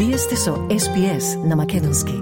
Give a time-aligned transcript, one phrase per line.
[0.00, 2.12] Вие сте со SPS на Македонски.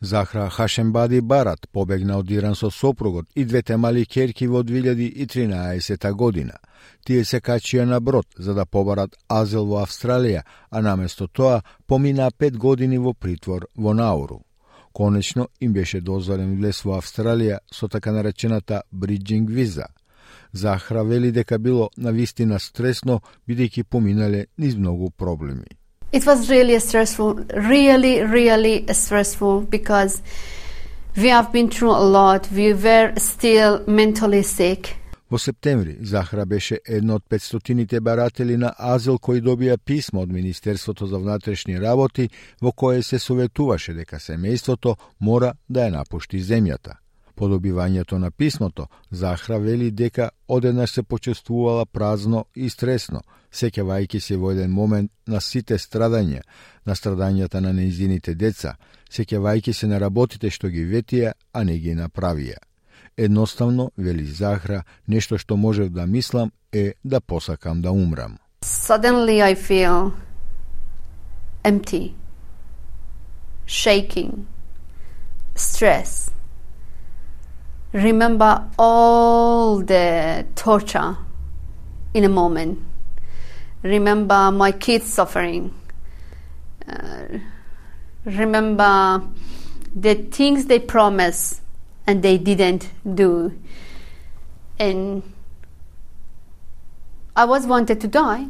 [0.00, 6.52] Захра Хашембади Барат побегна од Иран со сопругот и двете мали керки во 2013 година.
[7.04, 12.30] Тие се качија на брод за да побарат азил во Австралија, а наместо тоа помина
[12.30, 14.44] пет години во притвор во Науру.
[14.94, 19.86] Конечно им беше дозволен влез во Австралија со така наречената бриджинг виза.
[20.52, 25.77] Захра вели дека било на вистина стресно, бидејќи поминале низ многу проблеми.
[26.10, 30.22] It was really stressful, really, really stressful because
[31.14, 32.50] we have been through a lot.
[32.50, 34.96] We were still mentally sick.
[35.30, 41.06] Во септември Захра беше едно од 500-тините баратели на азил кои добија писмо од Министерството
[41.06, 42.30] за внатрешни работи
[42.62, 46.96] во кое се советуваше дека семејството мора да ја напушти земјата.
[47.38, 53.20] По добивањето на писмото, Захра вели дека одеднаш се почувствувала празно и стресно,
[53.52, 56.40] сеќавајќи се во еден момент на сите страдања,
[56.86, 58.74] на страдањата на неизините деца,
[59.10, 62.58] сеќавајќи се на работите што ги ветија, а не ги направија.
[63.16, 68.38] Едноставно, вели Захра, нешто што можев да мислам е да посакам да умрам.
[68.62, 70.10] Suddenly I feel
[71.62, 72.14] empty,
[73.66, 74.42] shaking,
[75.54, 76.37] stress.
[77.92, 81.16] Remember all the torture
[82.12, 82.80] in a moment.
[83.82, 85.74] Remember my kids suffering.
[86.86, 87.38] Uh,
[88.24, 89.22] remember
[89.94, 91.62] the things they promised
[92.06, 93.58] and they didn't do.
[94.78, 95.22] And
[97.34, 98.48] I was wanted to die.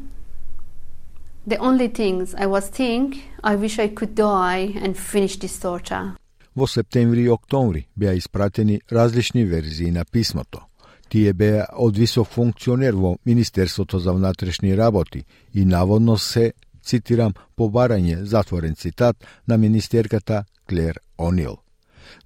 [1.47, 6.17] The only things I was think, I wish I could die and finish this torture.
[6.57, 10.61] Во септември и октомври беа испратени различни верзии на писмото.
[11.09, 15.25] Тие беа од висок функционер во Министерството за внатрешни работи
[15.55, 21.57] и наводно се, цитирам, побарање, затворен цитат, на министерката Клер Онил.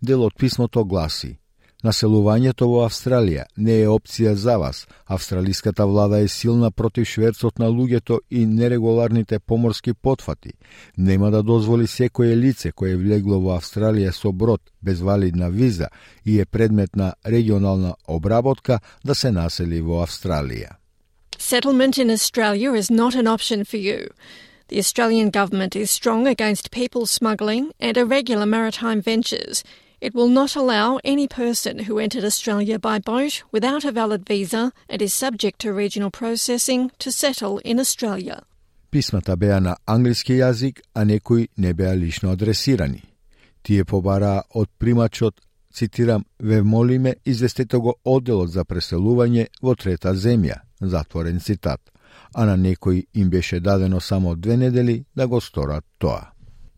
[0.03, 1.39] Дел од писмото гласи
[1.83, 4.87] Населувањето во Австралија не е опција за вас.
[5.07, 10.53] Австралиската влада е силна против шверцот на луѓето и нерегуларните поморски потфати.
[10.99, 15.89] Нема да дозволи секое лице кое влегло во Австралија со брод без валидна виза
[16.25, 20.79] и е предмет на регионална обработка да се насели во Австралија.
[21.39, 24.09] Settlement in Australia is not an option for you.
[24.69, 29.65] The Australian government is strong against people smuggling and irregular maritime ventures.
[30.03, 34.73] It will not allow any person who entered Australia by boat without a valid visa
[34.89, 38.43] and is subject to regional processing to settle in Australia.
[38.91, 43.03] Писмата беа на англиски јазик, а некои не беа лично адресирани.
[43.63, 45.41] Тие побараа од примачот,
[45.73, 51.81] цитирам, ве молиме известете го одделот за преселување во трета земја, затворен цитат,
[52.35, 56.32] а на некои им беше дадено само две недели да го сторат тоа.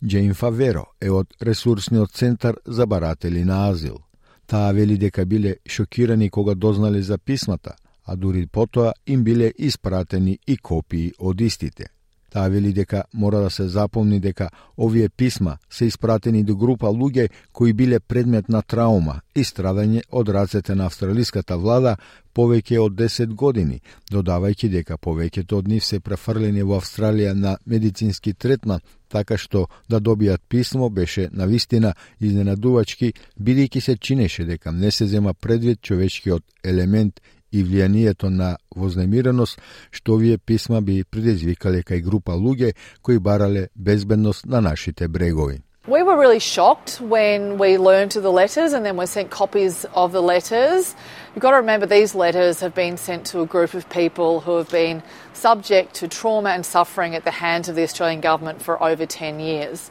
[0.07, 4.03] Джейн Фаверо е од ресурсниот центар за баратели на азил.
[4.47, 10.39] Таа вели дека биле шокирани кога дознале за писмата, а дури потоа им биле испратени
[10.47, 11.89] и копии од истите.
[12.35, 17.29] Таа вели дека мора да се запомни дека овие писма се испратени до група луѓе
[17.53, 21.95] кои биле предмет на траума и страдање од рацете на австралиската влада
[22.35, 23.79] повеќе од 10 години,
[24.11, 30.01] додавајќи дека повеќето од нив се префрлени во Австралија на медицински третман, така што да
[30.01, 36.43] добијат писмо беше на вистина изненадувачки, бидејќи се чинеше дека не се зема предвид човечкиот
[36.65, 37.21] елемент
[37.55, 39.61] и влијанието на вознемиреност
[39.91, 45.63] што овие писма би предизвикале кај група луѓе кои барале безбедност на нашите брегови.
[45.87, 49.85] We were really shocked when we learned of the letters and then were sent copies
[49.93, 50.95] of the letters.
[51.35, 54.57] You've got to remember these letters have been sent to a group of people who
[54.57, 55.03] have been
[55.35, 59.41] subject to trauma and suffering at the hands of the Australian government for over 10
[59.41, 59.91] years.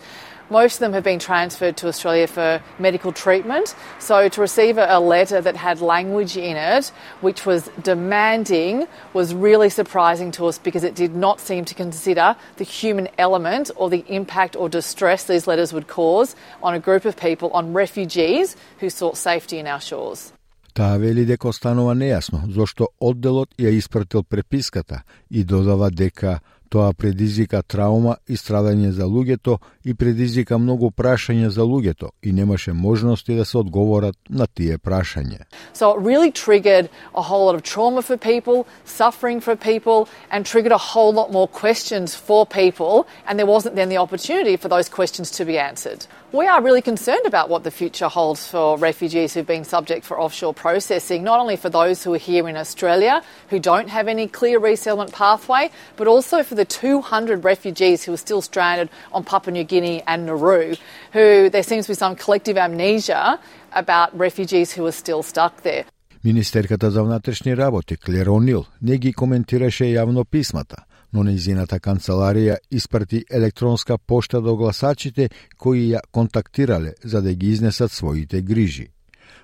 [0.50, 3.74] Most of them have been transferred to Australia for medical treatment.
[3.98, 9.68] So to receive a letter that had language in it which was demanding was really
[9.68, 14.04] surprising to us because it did not seem to consider the human element or the
[14.08, 18.88] impact or distress these letters would cause on a group of people, on refugees who
[18.88, 20.32] sought safety in our shores.
[20.74, 26.38] Таа вели дека останува нејасно зошто одделот ја испратил преписката и додава дека
[26.73, 32.73] Тоа предизвика траума и страдање за луѓето и предизвика многу прашања за луѓето и немаше
[32.73, 35.45] можности да се одговорат на тие прашања.
[35.73, 40.47] So it really triggered a whole lot of trauma for people, suffering for people and
[40.47, 44.67] triggered a whole lot more questions for people and there wasn't then the opportunity for
[44.67, 46.07] those questions to be answered.
[46.33, 50.19] We are really concerned about what the future holds for refugees who've been subject for
[50.19, 54.27] offshore processing, not only for those who are here in Australia who don't have any
[54.27, 59.23] clear resettlement pathway, but also for the the 200 refugees who are still stranded on
[59.23, 60.75] Papua New Guinea and Nauru,
[61.11, 63.39] who there seems to be some collective amnesia
[63.73, 65.85] about refugees who are still stuck there.
[66.23, 70.75] Министерката за внатрешни работи Клер Онил не ги коментираше јавно писмата,
[71.13, 77.91] но незината канцеларија испрати електронска пошта до гласачите кои ја контактирале за да ги изнесат
[77.91, 78.87] своите грижи.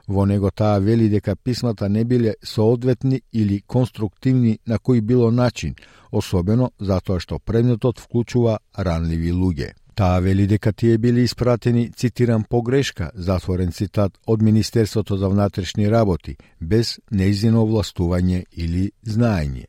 [0.08, 5.76] Во него таа вели дека писмата не биле соодветни или конструктивни на кој било начин,
[6.12, 9.74] особено затоа што предметот вклучува ранливи луѓе.
[9.96, 16.38] Таа вели дека тие били испратени, цитирам, погрешка, затворен цитат од Министерството за внатрешни работи,
[16.62, 19.66] без неизино властување или знаење.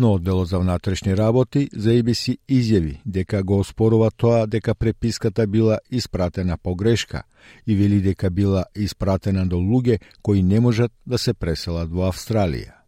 [0.00, 5.78] Но одделот за внатрешни работи за ABC изјави дека го оспорува тоа дека преписката била
[5.90, 7.22] испратена погрешка
[7.66, 12.79] и вели дека била испратена до луѓе кои не можат да се преселат во Австралија.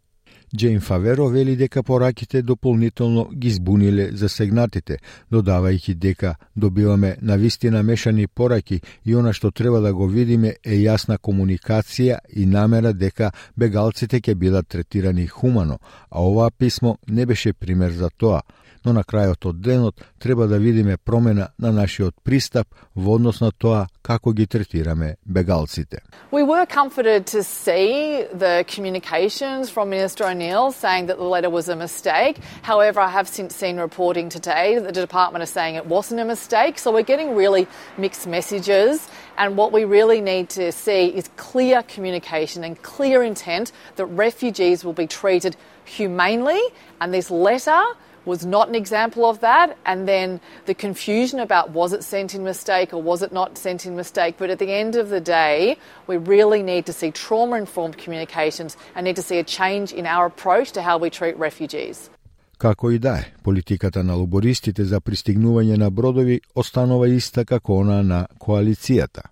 [0.57, 4.99] Джейн Фаверо вели дека пораките дополнително ги збуниле засегнатите,
[5.33, 10.77] додавајќи дека добиваме на вистина мешани пораки и она што треба да го видиме е
[10.85, 15.79] јасна комуникација и намера дека бегалците ќе бидат третирани хумано,
[16.11, 18.43] а ова писмо не беше пример за тоа,
[18.88, 23.52] но на крајот од денот треба да видиме промена на нашиот пристап во однос на
[23.52, 26.00] тоа како ги третираме бегалците.
[26.32, 31.68] We were comforted to see the communications from Minister O'Neill saying that the letter was
[31.68, 32.40] a mistake.
[32.64, 36.26] However, I have since seen reporting today that the department is saying it wasn't a
[36.26, 36.80] mistake.
[36.80, 37.68] So we're getting really
[37.98, 39.08] mixed messages.
[39.38, 44.84] And what we really need to see is clear communication and clear intent that refugees
[44.86, 45.56] will be treated
[45.86, 46.62] humanely.
[47.00, 47.82] And this letter
[48.28, 49.78] was not an example of that.
[49.86, 53.86] And then the confusion about was it sent in mistake or was it not sent
[53.86, 54.36] in mistake.
[54.38, 55.78] But at the end of the day,
[56.08, 60.06] we really need to see trauma informed communications and need to see a change in
[60.06, 62.10] our approach to how we treat refugees.
[62.58, 68.02] Како и да е, политиката на лобористите за пристигнување на бродови останува иста како она
[68.04, 69.30] на коалицијата.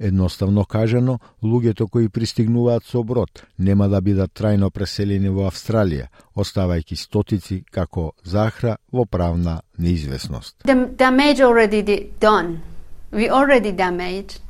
[0.00, 6.96] Едноставно кажано, луѓето кои пристигнуваат со брод нема да бидат трајно преселени во Австралија, оставајќи
[6.96, 10.64] стотици како захра во правна неизвестност.
[10.64, 11.82] The damage already
[12.20, 12.62] done.
[13.12, 14.40] We already damaged.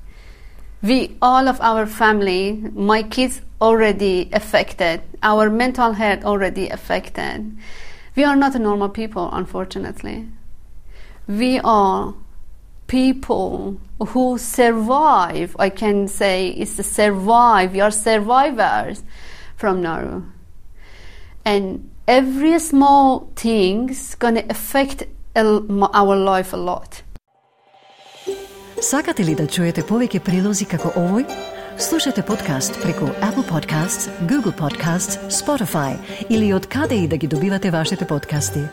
[0.83, 5.01] We, all of our family, my kids already affected.
[5.23, 7.59] Our mental health already affected.
[8.17, 10.29] We are not normal people, unfortunately.
[11.29, 12.15] We are
[12.90, 17.74] people who survive, I can say, is to survive.
[17.74, 19.04] We are survivors
[19.58, 20.24] from Nauru.
[21.44, 25.04] And every small thing's gonna affect
[25.36, 27.02] our life a lot.
[28.82, 31.26] Сакате ли да чуете повеќе прилози како овој?
[31.78, 35.96] Слушате подкаст преку Apple Podcasts, Google Podcasts, Spotify
[36.30, 38.64] или од каде и да ги добивате вашите подкасти.